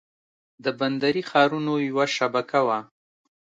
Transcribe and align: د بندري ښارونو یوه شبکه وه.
د 0.63 0.65
بندري 0.79 1.21
ښارونو 1.29 1.73
یوه 1.89 2.05
شبکه 2.17 2.59
وه. 2.67 2.79